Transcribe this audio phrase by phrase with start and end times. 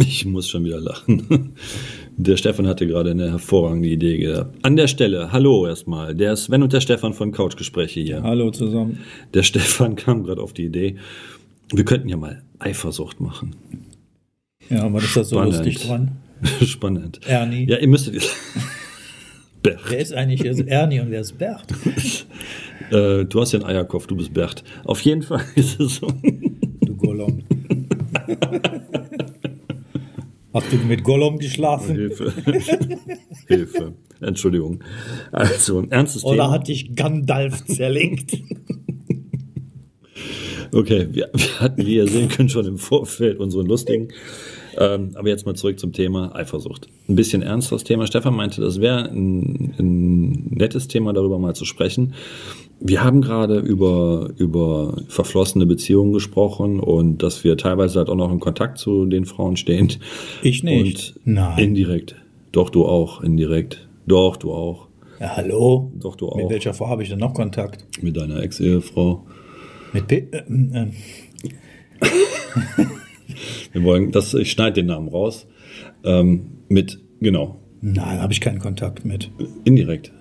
[0.06, 1.52] Ich muss schon wieder lachen.
[2.16, 4.54] Der Stefan hatte gerade eine hervorragende Idee gehabt.
[4.64, 8.22] An der Stelle, hallo erstmal, der Sven und der Stefan von Couchgespräche hier.
[8.22, 8.98] Hallo zusammen.
[9.32, 10.96] Der Stefan kam gerade auf die Idee,
[11.72, 13.54] wir könnten ja mal Eifersucht machen.
[14.68, 15.52] Ja, aber das ist so Spannend.
[15.54, 16.10] lustig dran.
[16.66, 17.20] Spannend.
[17.26, 17.66] Ernie.
[17.70, 18.28] Ja, ihr müsstet.
[19.62, 19.80] Bert.
[19.88, 21.64] Wer ist eigentlich ist Ernie und wer ist Bert?
[22.90, 24.62] Äh, du hast ja einen Eierkopf, du bist Bert.
[24.84, 26.08] Auf jeden Fall ist es so.
[26.84, 27.44] Du Gollum.
[30.52, 31.94] Hast du mit Gollum geschlafen?
[31.94, 32.32] Hilfe.
[33.46, 33.94] Hilfe.
[34.20, 34.82] Entschuldigung.
[35.30, 36.50] Also, ein ernstes Oder Thema.
[36.50, 38.36] hat dich Gandalf zerlegt?
[40.72, 44.08] Okay, wir, wir hatten, wie ihr sehen könnt, schon im Vorfeld unseren lustigen.
[44.78, 46.88] Ähm, aber jetzt mal zurück zum Thema Eifersucht.
[47.08, 48.06] Ein bisschen ernsteres Thema.
[48.06, 52.14] Stefan meinte, das wäre ein, ein nettes Thema, darüber mal zu sprechen.
[52.80, 58.32] Wir haben gerade über, über verflossene Beziehungen gesprochen und dass wir teilweise halt auch noch
[58.32, 59.92] in Kontakt zu den Frauen stehen.
[60.42, 61.14] Ich nicht.
[61.26, 61.58] Und Nein.
[61.58, 62.16] Indirekt.
[62.52, 63.86] Doch, du auch, indirekt.
[64.06, 64.88] Doch, du auch.
[65.20, 65.92] Ja, hallo?
[66.00, 66.50] Doch, du Mit auch.
[66.50, 67.84] welcher Frau habe ich denn noch Kontakt?
[68.02, 69.26] Mit deiner Ex-Ehefrau.
[69.92, 70.90] Mit P äh, äh,
[73.72, 75.46] Wir wollen, das, ich schneide den Namen raus.
[76.04, 79.30] Ähm, mit, genau, Nein, habe ich keinen Kontakt mit.
[79.64, 80.12] indirekt.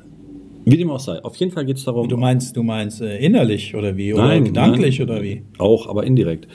[0.66, 1.24] Wie dem auch sei.
[1.24, 2.08] Auf jeden Fall geht es darum.
[2.08, 4.14] Du meinst, du meinst äh, innerlich oder wie?
[4.14, 5.10] Oder Nein, gedanklich nein.
[5.10, 5.42] oder wie?
[5.58, 6.48] Auch, aber indirekt.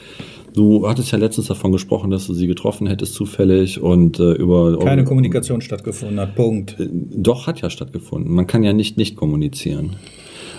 [0.55, 4.79] Du hattest ja letztens davon gesprochen, dass du sie getroffen hättest zufällig und äh, über
[4.79, 6.37] Keine um, Kommunikation stattgefunden hat.
[6.37, 6.77] Punkt.
[6.79, 8.33] Doch hat ja stattgefunden.
[8.33, 9.97] Man kann ja nicht nicht kommunizieren.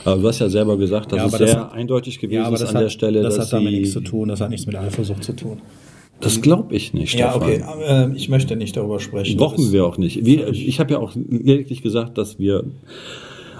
[0.03, 2.49] Aber du hast ja selber gesagt, dass Ja, es das sehr hat- eindeutig gewesen Ja,
[2.53, 4.27] ist an hat, der Stelle, das dass hat damit nichts zu tun.
[4.27, 5.61] Das hat nichts mit Eifersucht zu tun.
[6.21, 7.13] Das glaube ich nicht.
[7.15, 7.49] Ja, Stefan.
[7.49, 7.61] okay.
[7.63, 9.37] aber, äh, ich möchte nicht darüber sprechen.
[9.37, 10.17] Brauchen wir auch nicht.
[10.25, 12.63] Ich habe ja auch lediglich gesagt, dass wir.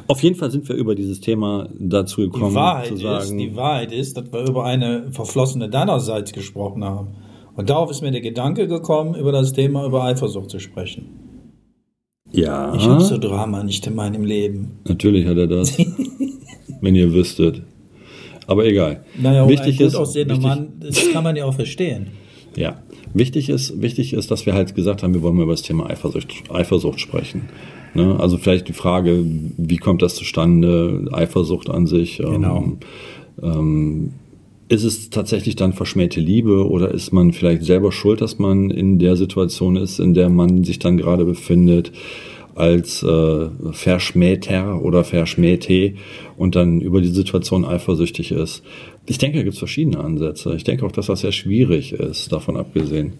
[0.07, 3.37] Auf jeden Fall sind wir über dieses Thema dazu gekommen, Die Wahrheit, zu ist, sagen.
[3.39, 7.07] die Wahrheit ist, dass wir über eine verflossene deinerseits gesprochen haben.
[7.55, 11.05] Und darauf ist mir der Gedanke gekommen, über das Thema über Eifersucht zu sprechen.
[12.31, 14.79] ja, Ich habe so Drama nicht in meinem Leben.
[14.87, 15.75] natürlich hat er das.
[16.81, 17.63] wenn ihr wüsstet.
[18.47, 19.03] Aber egal.
[19.19, 22.07] Naja, wichtig ein gut ist, aussehender wichtig, Mann, das kann man ja auch verstehen.
[22.55, 22.81] Ja,
[23.13, 25.89] wichtig ist, wichtig ist, dass wir halt gesagt haben, wir wollen mal über das Thema
[25.89, 27.49] Eifersucht, Eifersucht sprechen.
[27.93, 28.17] Ne?
[28.19, 31.07] Also vielleicht die Frage, wie kommt das zustande?
[31.11, 32.17] Eifersucht an sich.
[32.17, 32.63] Genau.
[32.63, 32.77] Ähm,
[33.41, 34.11] ähm,
[34.67, 38.97] ist es tatsächlich dann verschmähte Liebe oder ist man vielleicht selber schuld, dass man in
[38.97, 41.91] der Situation ist, in der man sich dann gerade befindet,
[42.55, 45.93] als äh, Verschmähter oder Verschmähte
[46.37, 48.63] und dann über die Situation eifersüchtig ist?
[49.05, 50.55] Ich denke, da gibt es verschiedene Ansätze.
[50.55, 53.13] Ich denke auch, dass das sehr schwierig ist, davon abgesehen.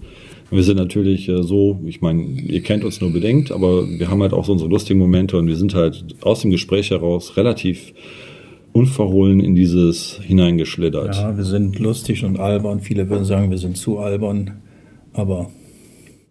[0.52, 4.22] Wir sind natürlich äh, so, ich meine, ihr kennt uns nur bedingt, aber wir haben
[4.22, 7.94] halt auch so unsere lustigen Momente und wir sind halt aus dem Gespräch heraus relativ
[8.72, 11.16] unverhohlen in dieses hineingeschlittert.
[11.16, 12.82] Ja, wir sind lustig und albern.
[12.82, 14.62] Viele würden sagen, wir sind zu albern.
[15.14, 15.50] Aber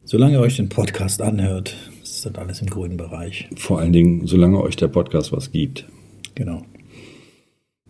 [0.04, 1.74] solange ihr euch den Podcast anhört,
[2.24, 3.48] ist das alles im grünen Bereich.
[3.56, 5.86] Vor allen Dingen, solange euch der Podcast was gibt.
[6.34, 6.62] Genau.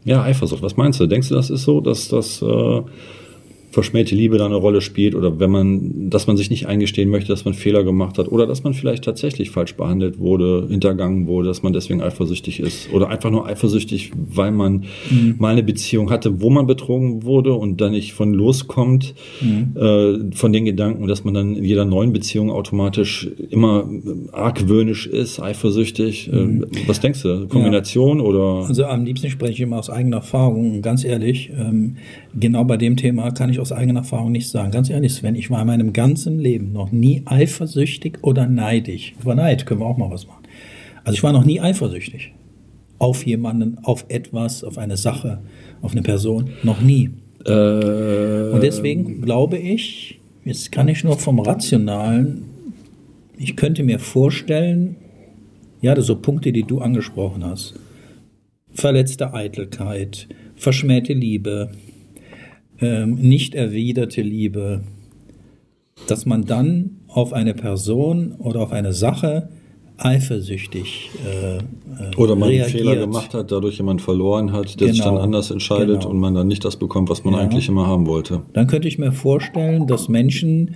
[0.04, 1.06] Ja, Eifersucht, was meinst du?
[1.06, 2.82] Denkst du, das ist so, dass das äh,
[3.74, 7.28] verschmähte Liebe da eine Rolle spielt oder wenn man, dass man sich nicht eingestehen möchte,
[7.28, 11.48] dass man Fehler gemacht hat oder dass man vielleicht tatsächlich falsch behandelt wurde, hintergangen wurde,
[11.48, 14.84] dass man deswegen eifersüchtig ist oder einfach nur eifersüchtig, weil man
[15.38, 20.52] mal eine Beziehung hatte, wo man betrogen wurde und dann nicht von loskommt, äh, von
[20.52, 23.88] den Gedanken, dass man dann in jeder neuen Beziehung automatisch immer
[24.32, 26.32] argwöhnisch ist, eifersüchtig.
[26.32, 27.48] Äh, was denkst du?
[27.48, 28.66] Kombination oder?
[28.68, 30.80] Also am liebsten spreche ich immer aus eigener Erfahrung.
[30.80, 31.96] Ganz ehrlich, ähm,
[32.38, 34.70] genau bei dem Thema kann ich aus eigener Erfahrung nicht sagen.
[34.70, 39.14] Ganz ehrlich, Sven, ich war in meinem ganzen Leben noch nie eifersüchtig oder neidisch.
[39.20, 40.44] Über Neid können wir auch mal was machen.
[41.04, 42.32] Also ich war noch nie eifersüchtig.
[42.98, 45.40] Auf jemanden, auf etwas, auf eine Sache,
[45.82, 46.50] auf eine Person.
[46.62, 47.10] Noch nie.
[47.44, 52.44] Äh, Und deswegen glaube ich, jetzt kann ich nur vom Rationalen,
[53.36, 54.96] ich könnte mir vorstellen,
[55.80, 57.74] ja, so Punkte, die du angesprochen hast.
[58.72, 61.70] Verletzte Eitelkeit, verschmähte Liebe,
[62.84, 64.82] ähm, nicht erwiderte Liebe,
[66.06, 69.48] dass man dann auf eine Person oder auf eine Sache
[69.96, 71.60] eifersüchtig äh, äh,
[72.16, 72.70] Oder man einen reagiert.
[72.82, 75.14] Fehler gemacht hat, dadurch jemand verloren hat, der sich Genau.
[75.14, 76.10] dann anders entscheidet Genau.
[76.10, 77.40] und man dann nicht das bekommt, was man Ja.
[77.40, 78.42] eigentlich immer haben wollte.
[78.54, 80.74] Dann könnte ich mir vorstellen, dass Menschen,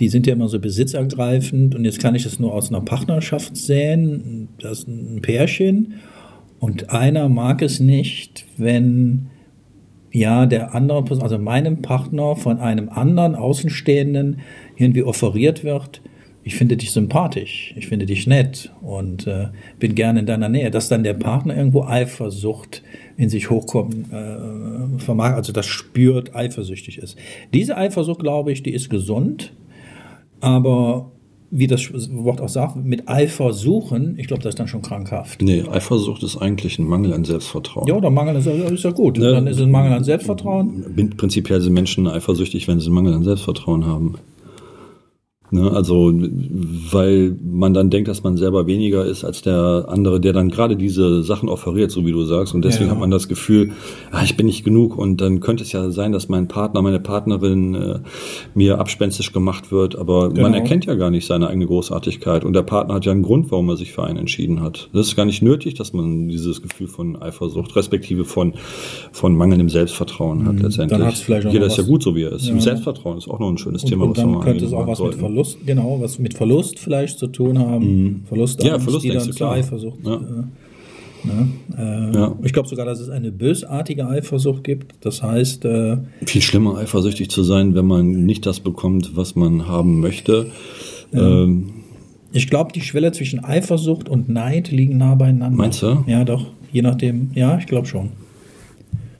[0.00, 3.56] die sind ja immer so besitzergreifend und jetzt kann ich das nur aus einer Partnerschaft
[3.56, 5.94] sehen, das ist ein Pärchen
[6.58, 9.26] und einer mag es nicht, wenn
[10.14, 14.40] ja der andere, Person- also meinem Partner von einem anderen Außenstehenden
[14.76, 16.00] irgendwie offeriert wird,
[16.46, 20.70] ich finde dich sympathisch, ich finde dich nett und äh, bin gerne in deiner Nähe,
[20.70, 22.82] dass dann der Partner irgendwo Eifersucht
[23.16, 27.16] in sich hochkommen äh, vermag, also das spürt, eifersüchtig ist.
[27.54, 29.52] Diese Eifersucht, glaube ich, die ist gesund.
[30.40, 31.12] Aber
[31.56, 35.40] wie das Wort auch sagt, mit Eifer suchen, ich glaube, das ist dann schon krankhaft.
[35.40, 37.86] Nee, Eifersucht ist eigentlich ein Mangel an Selbstvertrauen.
[37.86, 39.18] Ja, oder Mangel ist, ist ja gut.
[39.18, 39.30] Ne?
[39.30, 41.14] Dann ist es ein Mangel an Selbstvertrauen.
[41.16, 44.16] Prinzipiell sind Menschen eifersüchtig, wenn sie einen Mangel an Selbstvertrauen haben.
[45.50, 46.10] Ne, also,
[46.90, 50.74] weil man dann denkt, dass man selber weniger ist als der andere, der dann gerade
[50.74, 52.54] diese Sachen offeriert, so wie du sagst.
[52.54, 52.92] Und deswegen Ja.
[52.92, 53.70] hat man das Gefühl,
[54.10, 54.96] ah, ich bin nicht genug.
[54.96, 57.98] Und dann könnte es ja sein, dass mein Partner, meine Partnerin äh,
[58.54, 59.96] mir abspenstisch gemacht wird.
[59.96, 60.48] Aber man Genau.
[60.54, 62.44] erkennt ja gar nicht seine eigene Großartigkeit.
[62.44, 64.88] Und der Partner hat ja einen Grund, warum er sich für einen entschieden hat.
[64.92, 68.54] Das ist gar nicht nötig, dass man dieses Gefühl von Eifersucht, respektive von,
[69.12, 70.98] von mangelndem Selbstvertrauen hat letztendlich.
[70.98, 71.06] Mhm.
[71.06, 72.48] auch Jeder ist ja gut, so wie er ist.
[72.48, 72.58] Ja.
[72.58, 74.80] Selbstvertrauen ist auch noch ein schönes Und, Thema, und was dann mal könnte es auch
[74.86, 75.20] was mit sollten.
[75.44, 78.24] Verlust, genau, was mit Verlust vielleicht zu tun haben.
[78.28, 78.66] Verlust, Mhm.
[78.66, 79.50] Ja, Verlust die dann zur.
[79.50, 79.98] Eifersucht.
[80.04, 80.14] Ja.
[80.14, 81.48] Äh, ne?
[82.12, 82.34] äh, Ja.
[82.42, 84.94] Ich glaube sogar, dass es eine bösartige Eifersucht gibt.
[85.02, 89.68] Das heißt, äh, Viel schlimmer, eifersüchtig zu sein, wenn man nicht das bekommt, was man
[89.68, 90.46] haben möchte.
[91.12, 91.70] Ähm,
[92.32, 95.56] ich glaube, die Schwelle zwischen Eifersucht und Neid liegen nah beieinander.
[95.56, 96.04] Meinst du?
[96.06, 96.46] Ja, doch.
[96.72, 97.30] Je nachdem.
[97.34, 98.10] Ja, ich glaube schon.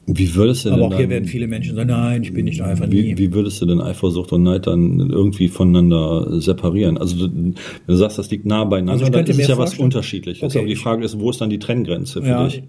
[0.07, 2.45] Wie würdest du Aber denn auch hier dann, werden viele Menschen sagen, nein, ich bin
[2.45, 2.93] nicht einfach nie.
[2.93, 6.99] wie, wie würdest du denn Eifersucht und Neid dann irgendwie voneinander separieren?
[6.99, 7.55] Also du, wenn
[7.87, 10.43] du sagst, das liegt nah beieinander, Also dann ist es ja was Unterschiedliches.
[10.43, 12.63] Okay, Aber die Frage ist, wo ist dann die Trenngrenze für Ja, dich?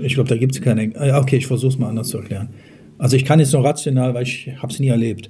[0.00, 0.84] ich, glaube, da gibt es keine.
[0.94, 2.48] äh, Okay, ich versuche es mal anders zu erklären.
[2.98, 5.28] Also ich kann jetzt nur rational, weil ich habe es nie erlebt.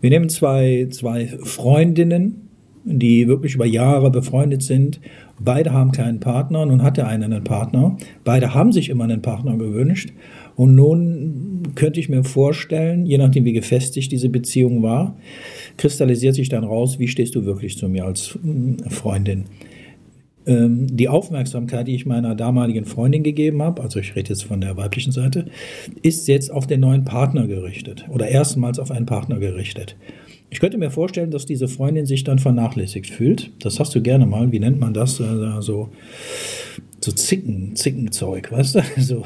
[0.00, 2.48] Wir nehmen zwei, zwei Freundinnen,
[2.84, 5.00] die wirklich über Jahre befreundet sind.
[5.40, 6.66] Beide haben keinen Partner.
[6.66, 7.96] Nun hat der eine einen Partner.
[8.24, 10.10] Beide haben sich immer einen Partner gewünscht.
[10.56, 15.16] Und nun könnte ich mir vorstellen, je nachdem wie gefestigt diese Beziehung war,
[15.76, 19.44] kristallisiert sich dann raus, wie stehst du wirklich zu mir als mm, Freundin
[20.46, 24.60] ähm, die Aufmerksamkeit, die ich meiner damaligen Freundin gegeben habe, also ich rede jetzt von
[24.60, 25.46] der weiblichen Seite,
[26.02, 29.96] ist jetzt auf den neuen Partner gerichtet oder erstmals auf einen Partner gerichtet.
[30.50, 33.50] Ich könnte mir vorstellen, dass diese Freundin sich dann vernachlässigt fühlt.
[33.58, 34.52] Das hast du gerne mal.
[34.52, 35.18] Wie nennt man das?
[35.18, 35.88] Äh, so,
[37.00, 38.80] so Zicken, Zickenzeug, weißt du?
[38.98, 39.24] So.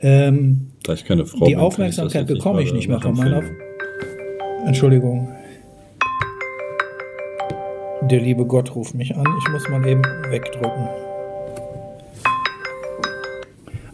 [0.00, 3.42] Ähm, Da ich keine Frau die bin, ich Aufmerksamkeit bekomme ich nicht mehr von meiner.
[4.66, 5.28] Entschuldigung.
[8.02, 9.24] Der liebe Gott ruft mich an.
[9.38, 10.88] Ich muss mal eben wegdrücken.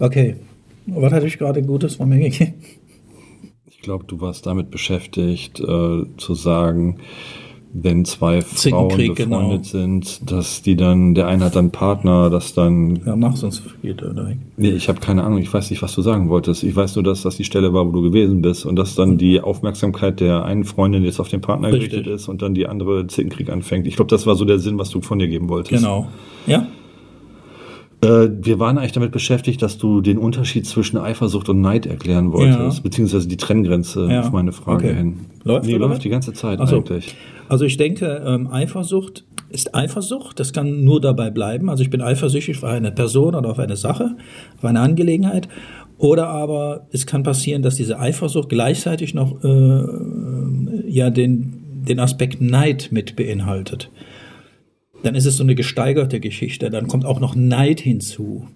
[0.01, 0.37] Okay.
[0.87, 2.55] Was hatte ich gerade Gutes von mir gegeben?
[3.67, 6.99] Ich glaube, du warst damit beschäftigt, äh, zu sagen,
[7.73, 8.57] wenn zwei Frauen
[8.91, 9.85] Zickenkrieg, befreundet genau.
[9.85, 13.01] sind, dass die dann, der eine hat dann einen Partner, dass dann.
[13.07, 14.39] Ja, mach, sonst geht er weg.
[14.57, 16.65] Nee, ich habe keine Ahnung, ich weiß nicht, was du sagen wolltest.
[16.65, 19.19] Ich weiß nur, dass das die Stelle war, wo du gewesen bist und dass dann
[19.19, 21.91] die Aufmerksamkeit der einen Freundin jetzt auf den Partner Richtig.
[21.91, 23.87] gerichtet ist und dann die andere Zickenkrieg anfängt.
[23.87, 25.83] Ich glaube, das war so der Sinn, was du von dir geben wolltest.
[25.83, 26.09] Genau.
[26.47, 26.67] Ja?
[28.03, 32.33] Äh, wir waren eigentlich damit beschäftigt, dass du den Unterschied zwischen Eifersucht und Neid erklären
[32.33, 32.83] wolltest, Ja.
[32.83, 34.21] beziehungsweise die Trenngrenze Ja.
[34.21, 34.97] auf meine Frage Okay.
[34.97, 35.17] hin.
[35.45, 36.77] Läuft nee, läuft die ganze Zeit Ach so.
[36.77, 37.15] eigentlich.
[37.49, 40.39] Also ich denke, ähm, Eifersucht ist Eifersucht.
[40.41, 41.69] Das kann nur dabei bleiben.
[41.69, 44.17] Also ich bin eifersüchtig auf eine Person oder auf eine Sache,
[44.57, 45.49] auf eine Angelegenheit.
[45.99, 49.85] Oder aber es kann passieren, dass diese Eifersucht gleichzeitig noch äh,
[50.89, 51.53] ja den,
[51.87, 53.91] den Aspekt Neid mit beinhaltet.
[55.03, 56.71] Dann ist es so eine gesteigerte Geschichte.
[56.71, 58.47] Dann kommt auch noch Neid hinzu.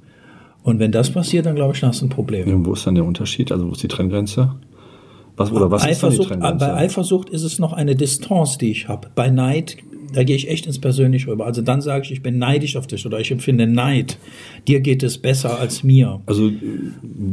[0.63, 2.49] Und wenn das passiert, dann glaube ich, dann hast du ein Problem.
[2.49, 3.53] Ja, und wo ist dann der Unterschied?
[3.53, 4.55] Also wo ist die Trenngrenze?
[5.37, 6.67] Was, oder was ist dann die Eifersucht, Trenngrenze?
[6.67, 9.09] bei Eifersucht ist es noch eine Distanz, die ich habe.
[9.15, 9.77] Bei Neid,
[10.15, 11.45] da gehe ich echt ins Persönliche rüber.
[11.45, 14.17] Also dann sage ich, ich bin neidisch auf dich oder ich empfinde Neid.
[14.69, 16.21] Dir geht es besser als mir.
[16.27, 16.51] also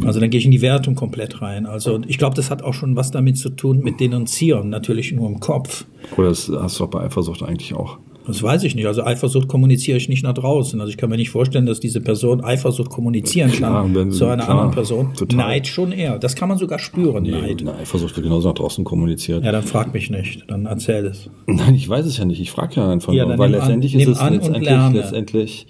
[0.03, 1.65] Also dann gehe ich in die Wertung komplett rein.
[1.65, 5.30] Also ich glaube, das hat auch schon was damit zu tun mit Denunzieren, natürlich nur
[5.30, 5.86] im Kopf.
[6.18, 8.00] oder das hast du auch bei Eifersucht eigentlich auch.
[8.28, 8.86] Das weiß ich nicht.
[8.86, 10.80] Also Eifersucht kommuniziere ich nicht nach draußen.
[10.80, 14.25] Also ich kann mir nicht vorstellen, dass diese Person Eifersucht kommunizieren Klar, kann wenn- zu
[14.25, 15.13] einer klar, anderen Person.
[15.16, 15.38] total.
[15.38, 16.20] Neid schon eher.
[16.20, 17.62] Das kann man sogar spüren, Nee, Neid.
[17.62, 19.44] eine Eifersucht wird genauso nach draußen kommuniziert.
[19.44, 20.44] Ja, dann frag mich nicht.
[20.48, 21.30] Dann erzähl es.
[21.48, 22.40] Nein, ich weiß es ja nicht.
[22.40, 25.68] Ich frage ja einfach Ja, nur, weil an- letztendlich nimm ist es an letztendlich, letztendlich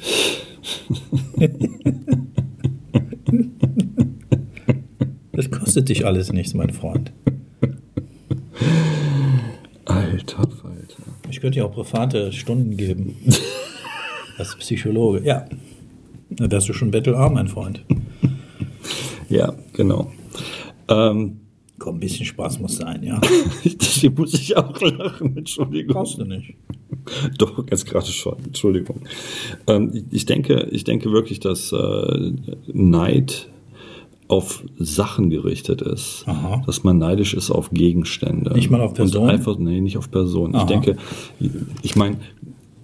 [5.32, 7.12] Das kostet dich alles nichts, mein Freund.
[9.86, 10.48] Alter.
[11.40, 13.16] Ich könnte dir auch private Stunden geben.
[14.36, 15.26] Als Psychologe.
[15.26, 15.46] Ja.
[16.28, 17.82] Da wärst du schon bettelarm, mein Freund.
[19.30, 20.12] Ja, genau.
[20.88, 21.40] Ähm,
[21.78, 23.18] Komm, ein bisschen Spaß muss sein, ja.
[23.62, 25.94] hier muss ich auch lachen, Entschuldigung.
[25.94, 26.56] Brauchst du nicht.
[27.38, 29.00] Doch, jetzt gerade schon, Entschuldigung.
[29.66, 32.32] Ähm, ich, denke, ich denke wirklich, dass äh,
[32.66, 33.48] Neid
[34.30, 36.22] auf Sachen gerichtet ist.
[36.26, 36.62] Aha.
[36.64, 38.52] Dass man neidisch ist auf Gegenstände.
[38.54, 39.24] Nicht mal auf Personen?
[39.24, 40.54] Und einfach, nee, nicht auf Personen.
[40.54, 40.66] Ich Aha.
[40.66, 40.96] denke,
[41.82, 42.18] ich meine,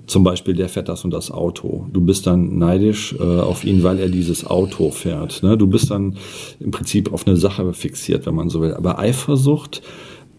[0.07, 1.87] zum Beispiel, der fährt das und das Auto.
[1.93, 5.43] Du bist dann neidisch äh, auf ihn, weil er dieses Auto fährt.
[5.43, 5.57] Ne?
[5.57, 6.17] Du bist dann
[6.59, 8.75] im Prinzip auf eine Sache fixiert, wenn man so will.
[8.75, 9.83] Aber Eifersucht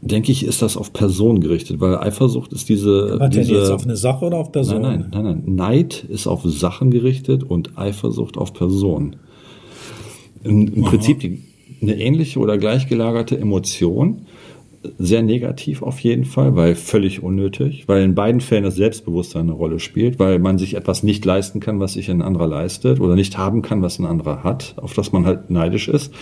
[0.01, 3.17] denke ich, ist das auf Person gerichtet, weil Eifersucht ist diese.
[3.19, 4.81] Was diese jetzt auf eine Sache oder auf Person?
[4.81, 5.55] Nein, nein, nein, nein.
[5.55, 9.15] Neid ist auf Sachen gerichtet und Eifersucht auf Personen.
[10.44, 11.41] Im, im Prinzip die,
[11.82, 14.25] eine ähnliche oder gleichgelagerte Emotion.
[15.00, 19.53] Sehr negativ auf jeden Fall, weil völlig unnötig, weil in beiden Fällen das Selbstbewusstsein eine
[19.53, 23.15] Rolle spielt, weil man sich etwas nicht leisten kann, was sich ein anderer leistet oder
[23.15, 26.13] nicht haben kann, was ein anderer hat, auf das man halt neidisch ist.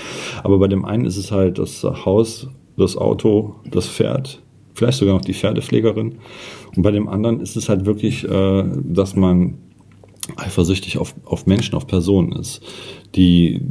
[0.44, 4.42] Aber bei dem einen ist es halt das Haus, das Auto, das Pferd,
[4.74, 6.16] vielleicht sogar noch die Pferdepflegerin.
[6.76, 9.56] Und bei dem anderen ist es halt wirklich, äh, dass man
[10.38, 12.62] eifersüchtig auf, auf Menschen, auf Personen ist,
[13.16, 13.62] die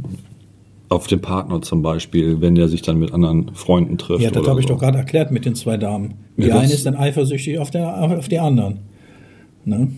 [0.89, 4.21] auf den Partner zum Beispiel, wenn der sich dann mit anderen Freunden trifft.
[4.23, 4.73] Ja, das habe ich so.
[4.73, 6.15] doch gerade erklärt mit den zwei Damen.
[6.37, 8.79] Die Ja, eine ist dann eifersüchtig auf, der, auf die anderen.
[9.65, 9.89] Ne?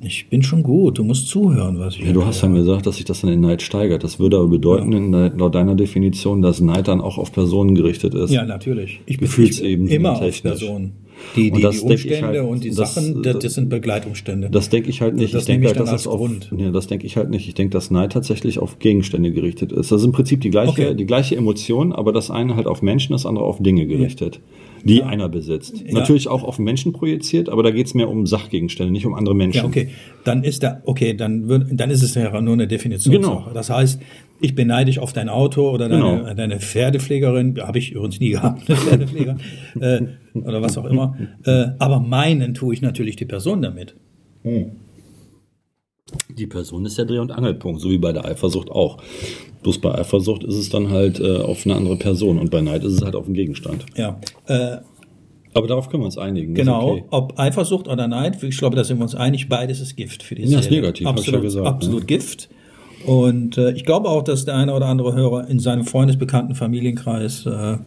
[0.00, 2.96] Ich bin schon gut, du musst zuhören, was ich Ja, du hast dann gesagt, dass
[2.96, 4.04] sich das dann in Neid steigert.
[4.04, 7.74] Das würde aber bedeuten, in de- laut deiner Definition, dass Neid dann auch auf Personen
[7.74, 8.30] gerichtet ist.
[8.30, 9.00] Ja, natürlich.
[9.06, 10.42] Ich bin Gefühlsebene immer auf.
[10.42, 10.92] Personen.
[11.36, 14.48] Die, die, das die Umstände halt, und die das- Sachen, das, das sind Begleitumstände.
[14.50, 15.34] Das denke ich halt nicht.
[15.34, 17.46] Das ich denke halt, dass als auf, nee, das denke ich halt nicht.
[17.48, 19.90] Ich denke, dass Neid tatsächlich auf Gegenstände gerichtet ist.
[19.92, 20.94] Das ist im Prinzip die gleiche, Okay.
[20.94, 24.40] die gleiche Emotion, aber das eine halt auf Menschen, das andere auf Dinge gerichtet,
[24.84, 25.82] die einer besitzt.
[25.86, 25.92] Ja.
[25.92, 29.34] Natürlich auch auf Menschen projiziert, aber da geht es mehr um Sachgegenstände, nicht um andere
[29.34, 29.58] Menschen.
[29.58, 29.88] Ja, okay.
[30.24, 33.38] Dann ist da, okay, dann wird, dann ist es ja nur eine Definitionssache.
[33.38, 33.50] Genau.
[33.54, 34.00] Das heißt,
[34.40, 36.34] ich bin neidisch auf dein Auto oder deine, Genau.
[36.34, 39.36] deine Pferdepflegerin, habe ich übrigens nie gehabt, eine Pferdepfleger,
[39.80, 40.00] äh,
[40.34, 41.16] oder was auch immer.
[41.44, 43.96] Äh, aber meinen tue ich natürlich die Person damit.
[46.36, 48.98] Die Person ist der Dreh- und Angelpunkt, so wie bei der Eifersucht auch.
[49.62, 52.84] Bloß bei Eifersucht ist es dann halt äh, auf eine andere Person und bei Neid
[52.84, 53.84] ist es halt auf einen Gegenstand.
[53.96, 54.18] Ja.
[54.46, 54.78] Äh,
[55.54, 56.54] Aber darauf können wir uns einigen.
[56.54, 57.04] Genau, okay.
[57.10, 60.34] ob Eifersucht oder Neid, ich glaube, da sind wir uns einig, beides ist Gift für
[60.34, 60.80] die Ja, ist Seele.
[60.80, 62.06] negativ, absolut, ja gesagt, Absolut ne?
[62.06, 62.48] Gift.
[63.06, 67.46] Und äh, ich glaube auch, dass der eine oder andere Hörer in seinem Freundesbekannten Familienkreis
[67.46, 67.78] äh,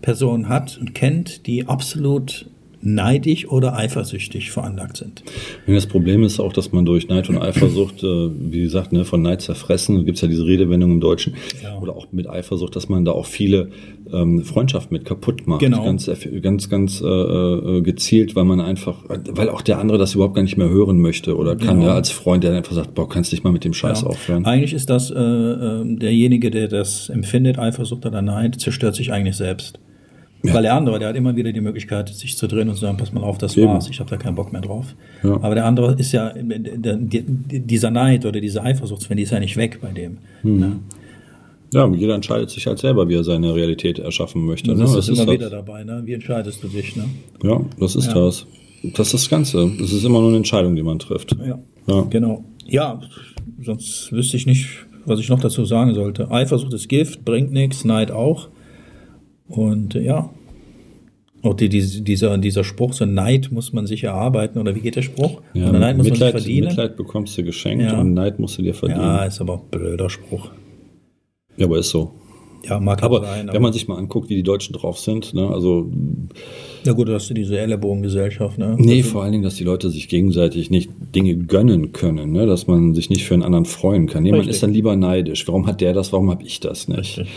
[0.00, 2.46] Personen hat und kennt, die absolut
[2.84, 5.22] neidisch oder eifersüchtig veranlagt sind.
[5.66, 9.22] Das Problem ist auch, dass man durch Neid und Eifersucht, äh, wie gesagt, ne, von
[9.22, 11.78] Neid zerfressen, gibt es ja diese Redewendung im Deutschen, Ja.
[11.78, 13.70] oder auch mit Eifersucht, dass man da auch viele
[14.12, 15.60] ähm, Freundschaften mit kaputt macht.
[15.60, 15.82] Genau.
[15.84, 20.14] Ganz, eff- ganz, ganz äh, äh, gezielt, weil man einfach, weil auch der andere das
[20.14, 21.86] überhaupt gar nicht mehr hören möchte oder kann, Genau.
[21.88, 24.08] ja, als Freund, der einfach sagt, boah, kannst nicht mal mit dem Scheiß Ja.
[24.08, 24.44] aufhören.
[24.44, 29.36] Eigentlich ist das äh, äh, derjenige, der das empfindet, Eifersucht oder Neid, zerstört sich eigentlich
[29.36, 29.80] selbst.
[30.52, 32.96] Weil der andere, der hat immer wieder die Möglichkeit, sich zu drehen und zu sagen,
[32.98, 33.68] pass mal auf, das Eben.
[33.68, 34.94] war's, ich habe da keinen Bock mehr drauf.
[35.22, 35.34] Ja.
[35.40, 39.56] Aber der andere ist ja, der, dieser Neid oder diese Eifersucht, die ist ja nicht
[39.56, 40.18] weg bei dem.
[40.42, 40.58] Hm.
[40.60, 40.76] Ne?
[41.72, 44.70] Ja, jeder entscheidet sich halt selber, wie er seine Realität erschaffen möchte.
[44.76, 44.98] Das ne?
[44.98, 45.34] ist Das immer das.
[45.34, 45.82] wieder dabei.
[45.82, 46.02] Ne?
[46.04, 46.94] Wie entscheidest du dich?
[46.94, 47.04] Ne?
[47.42, 48.14] Ja, das ist Ja.
[48.14, 48.46] das.
[48.82, 49.72] Das ist das Ganze.
[49.80, 51.34] Das ist immer nur eine Entscheidung, die man trifft.
[51.44, 51.58] Ja.
[51.86, 52.02] Ja.
[52.10, 52.44] Genau.
[52.66, 53.00] Ja,
[53.62, 54.68] sonst wüsste ich nicht,
[55.06, 56.30] was ich noch dazu sagen sollte.
[56.30, 58.48] Eifersucht ist Gift, bringt nichts, Neid auch.
[59.48, 60.30] Und äh, ja,
[61.42, 64.96] auch die, die, dieser, dieser Spruch, so Neid muss man sich erarbeiten, oder wie geht
[64.96, 65.42] der Spruch?
[65.52, 66.68] Ja, oder Neid muss Mitleid, man sich verdienen.
[66.68, 68.00] Mitleid bekommst du geschenkt Ja.
[68.00, 69.00] und Neid musst du dir verdienen.
[69.02, 70.50] ja, Ja, ist aber ein blöder Spruch.
[71.60, 72.12] aber ist so.
[72.66, 73.50] Ja, mag ja Aber sein.
[73.52, 75.90] wenn man sich mal anguckt, wie die Deutschen drauf sind, ne, also
[76.86, 78.58] na gut, du hast du diese Ellenbogengesellschaft.
[78.58, 78.76] Ne?
[78.78, 82.66] nee, vor allen Dingen, dass die Leute sich gegenseitig nicht Dinge gönnen können, ne, dass
[82.66, 84.26] man sich nicht für einen anderen freuen kann.
[84.26, 84.48] Richtig.
[84.48, 85.46] ist dann lieber neidisch.
[85.46, 87.18] Warum hat der das, warum habe ich das nicht?
[87.18, 87.28] Richtig.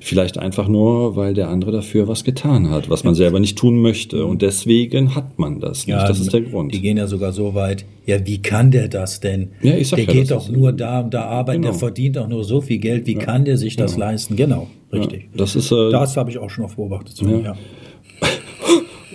[0.00, 3.80] Vielleicht einfach nur, weil der andere dafür was getan hat, was man selber nicht tun
[3.80, 4.26] möchte.
[4.26, 5.98] Und deswegen hat man das nicht.
[5.98, 6.72] das ist der Grund.
[6.74, 7.84] Die gehen ja sogar so weit.
[8.06, 9.50] Ja, wie kann der das denn?
[9.62, 11.78] Ja, ich sag der ja, geht doch nur da und da arbeiten, der Genau.
[11.78, 13.06] verdient doch nur so viel Geld.
[13.06, 14.34] Wie kann der sich das leisten?
[14.36, 15.28] Genau, richtig.
[15.36, 17.16] Das ist äh, Das habe ich auch schon oft beobachtet.
[17.16, 17.56] So, Ja.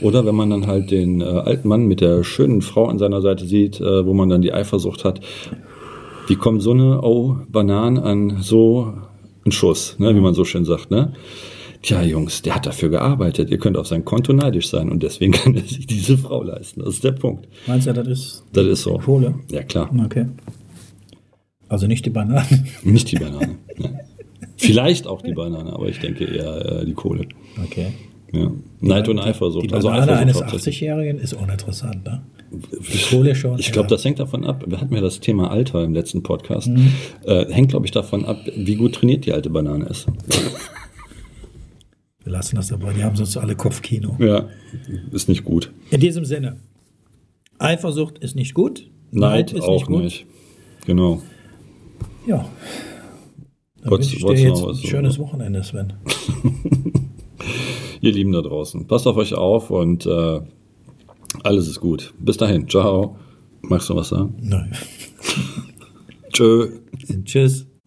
[0.01, 3.21] Oder wenn man dann halt den äh, alten Mann mit der schönen Frau an seiner
[3.21, 5.21] Seite sieht, äh, wo man dann die Eifersucht hat,
[6.27, 8.93] wie kommt so eine oh, Bananen an so
[9.45, 11.13] einen Schuss, ne, wie man so schön sagt, ne?
[11.83, 13.51] Tja, Jungs, der hat dafür gearbeitet.
[13.51, 16.81] Ihr könnt auf sein Konto neidisch sein und deswegen kann er sich diese Frau leisten.
[16.81, 17.47] Das ist der Punkt.
[17.67, 18.97] Meinst du, das ist Das ist so.
[18.97, 19.35] Kohle?
[19.51, 19.89] Ja, klar.
[20.05, 20.25] Okay.
[21.69, 22.67] Also nicht die Bananen.
[22.83, 23.57] Nicht die Banane.
[23.77, 23.99] ne.
[24.55, 27.27] Vielleicht auch die Banane, aber ich denke eher äh, die Kohle.
[27.63, 27.93] Okay.
[28.33, 28.51] Ja.
[28.81, 29.69] Neid und Eifersucht.
[29.69, 30.77] Die also Banane Eifersucht eines hauptsächlich.
[30.89, 32.23] 80-Jährigen ist uninteressant, ne?
[32.51, 33.59] Die Kohle schon.
[33.59, 34.63] Ich glaube, das hängt davon ab.
[34.67, 36.67] Wir hatten ja das Thema Alter im letzten Podcast.
[36.67, 36.91] Mhm.
[37.25, 40.07] Äh, hängt, glaube ich, davon ab, wie gut trainiert die alte Banane ist.
[42.23, 42.91] Wir lassen das dabei.
[42.93, 44.17] Die haben sonst alle Kopfkino.
[44.19, 44.49] Ja,
[45.11, 45.71] ist nicht gut.
[45.91, 46.57] In diesem Sinne.
[47.57, 48.89] Eifersucht ist nicht gut.
[49.11, 50.03] Neid, ist auch gut.
[50.03, 50.25] nicht.
[50.85, 51.21] Genau.
[52.27, 52.47] Ja.
[53.81, 55.19] Dann Wolltest- wünsche ich dir jetzt ein schönes?
[55.19, 55.93] Wochenende, Sven.
[58.01, 60.41] Ihr Lieben da draußen, passt auf euch auf und äh,
[61.43, 62.13] alles ist gut.
[62.19, 62.67] Bis dahin.
[62.67, 63.17] Ciao.
[63.61, 64.35] Magst du was sagen?
[64.41, 64.71] Nein.
[66.33, 66.79] Tschö.
[67.25, 67.67] Tschüss.